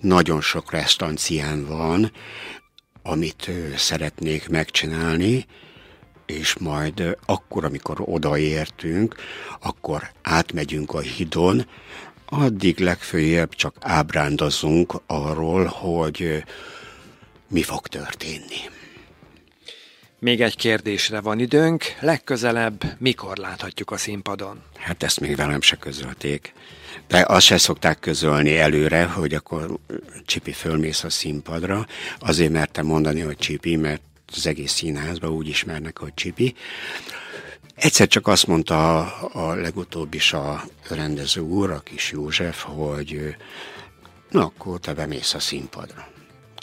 nagyon 0.00 0.40
sok 0.40 0.70
restancián 0.70 1.66
van, 1.66 2.12
amit 3.02 3.50
szeretnék 3.76 4.48
megcsinálni, 4.48 5.46
és 6.30 6.56
majd 6.58 7.16
akkor, 7.26 7.64
amikor 7.64 7.96
odaértünk, 8.00 9.14
akkor 9.60 10.10
átmegyünk 10.22 10.92
a 10.92 11.00
hidon, 11.00 11.66
addig 12.24 12.78
legfőjebb 12.78 13.54
csak 13.54 13.76
ábrándozunk 13.80 15.00
arról, 15.06 15.64
hogy 15.64 16.44
mi 17.48 17.62
fog 17.62 17.86
történni. 17.86 18.60
Még 20.18 20.40
egy 20.40 20.56
kérdésre 20.56 21.20
van 21.20 21.38
időnk, 21.38 21.84
legközelebb 22.00 22.84
mikor 22.98 23.36
láthatjuk 23.36 23.90
a 23.90 23.96
színpadon? 23.96 24.62
Hát 24.76 25.02
ezt 25.02 25.20
még 25.20 25.36
velem 25.36 25.60
se 25.60 25.76
közölték. 25.76 26.52
De 27.08 27.24
azt 27.28 27.46
se 27.46 27.58
szokták 27.58 27.98
közölni 27.98 28.58
előre, 28.58 29.04
hogy 29.04 29.34
akkor 29.34 29.78
Csipi 30.24 30.52
fölmész 30.52 31.04
a 31.04 31.10
színpadra. 31.10 31.86
Azért 32.18 32.52
mertem 32.52 32.86
mondani, 32.86 33.20
hogy 33.20 33.36
Csipi, 33.36 33.76
mert 33.76 34.02
az 34.36 34.46
egész 34.46 34.72
színházban 34.72 35.30
úgy 35.30 35.48
ismernek, 35.48 35.98
hogy 35.98 36.14
Csipi. 36.14 36.54
Egyszer 37.74 38.06
csak 38.06 38.26
azt 38.26 38.46
mondta 38.46 39.00
a, 39.00 39.30
a 39.32 39.54
legutóbb 39.54 40.14
is 40.14 40.32
a 40.32 40.64
rendező 40.88 41.40
úr, 41.40 41.70
a 41.70 41.80
kis 41.80 42.10
József, 42.10 42.62
hogy 42.62 43.36
na 44.30 44.44
akkor 44.44 44.80
te 44.80 44.94
bemész 44.94 45.34
a 45.34 45.38
színpadra. 45.38 46.08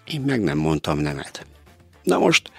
Én 0.06 0.22
meg 0.22 0.42
nem 0.42 0.58
mondtam 0.58 1.00
nemet. 1.00 1.46
Na 2.04 2.18
most, 2.18 2.52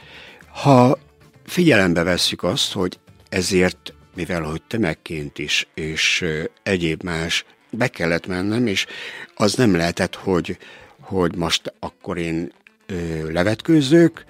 ha 0.53 0.99
figyelembe 1.47 2.03
vesszük 2.03 2.42
azt, 2.42 2.73
hogy 2.73 2.99
ezért, 3.29 3.92
mivel 4.14 4.42
hogy 4.42 4.62
tömegként 4.62 5.38
is, 5.38 5.68
és 5.75 6.25
egyéb 6.62 7.03
más, 7.03 7.44
be 7.71 7.88
kellett 7.88 8.27
mennem, 8.27 8.66
és 8.66 8.87
az 9.35 9.55
nem 9.55 9.77
lehetett, 9.77 10.14
hogy, 10.14 10.59
hogy 11.01 11.37
most 11.37 11.73
akkor 11.79 12.18
én 12.18 12.53
ö, 12.87 13.33
levetkőzök, 13.33 14.25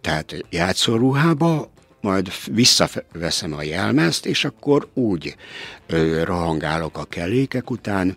tehát 0.00 0.44
játszóruhába, 0.50 1.70
majd 2.00 2.32
visszaveszem 2.50 3.52
a 3.52 3.62
jelmezt, 3.62 4.26
és 4.26 4.44
akkor 4.44 4.88
úgy 4.94 5.36
ö, 5.86 6.24
rohangálok 6.24 6.98
a 6.98 7.04
kellékek 7.04 7.70
után, 7.70 8.16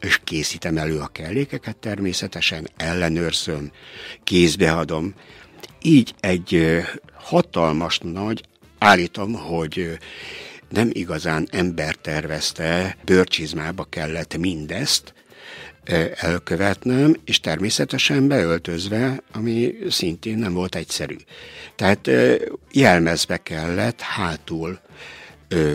és 0.00 0.20
készítem 0.24 0.76
elő 0.76 0.98
a 0.98 1.06
kellékeket 1.06 1.76
természetesen, 1.76 2.68
ellenőrzöm, 2.76 3.70
kézbeadom. 4.24 5.14
Így 5.82 6.14
egy 6.20 6.54
ö, 6.54 6.78
hatalmas 7.14 7.98
nagy, 8.02 8.42
állítom, 8.78 9.32
hogy 9.32 9.78
ö, 9.78 9.92
nem 10.68 10.88
igazán 10.92 11.48
ember 11.50 11.94
tervezte, 11.94 12.96
bőrcsizmába 13.04 13.84
kellett 13.84 14.36
mindezt, 14.36 15.14
elkövetnem, 16.14 17.16
és 17.24 17.40
természetesen 17.40 18.28
beöltözve, 18.28 19.22
ami 19.32 19.74
szintén 19.88 20.38
nem 20.38 20.52
volt 20.52 20.74
egyszerű. 20.74 21.16
Tehát 21.76 22.10
jelmezbe 22.72 23.36
kellett 23.36 24.00
hátul 24.00 24.80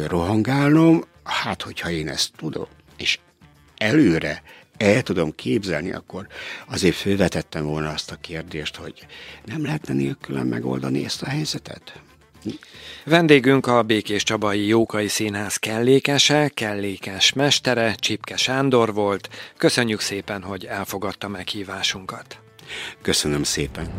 rohangálnom, 0.07 1.03
hát 1.23 1.61
hogyha 1.61 1.89
én 1.89 2.07
ezt 2.07 2.31
tudom, 2.37 2.67
és 2.97 3.19
előre 3.77 4.43
el 4.77 5.01
tudom 5.01 5.35
képzelni, 5.35 5.91
akkor 5.91 6.27
azért 6.67 6.95
fölvetettem 6.95 7.65
volna 7.65 7.89
azt 7.89 8.11
a 8.11 8.17
kérdést, 8.21 8.75
hogy 8.75 9.05
nem 9.45 9.63
lehetne 9.63 9.93
nélkülön 9.93 10.47
megoldani 10.47 11.05
ezt 11.05 11.21
a 11.21 11.29
helyzetet? 11.29 11.99
Vendégünk 13.03 13.67
a 13.67 13.83
Békés 13.83 14.23
Csabai 14.23 14.67
Jókai 14.67 15.07
Színház 15.07 15.55
kellékese, 15.55 16.49
kellékes 16.53 17.33
mestere, 17.33 17.95
Csipke 17.95 18.37
Sándor 18.37 18.93
volt. 18.93 19.29
Köszönjük 19.57 19.99
szépen, 19.99 20.41
hogy 20.41 20.65
elfogadta 20.65 21.27
meghívásunkat. 21.27 22.39
Köszönöm 23.01 23.43
szépen. 23.43 23.97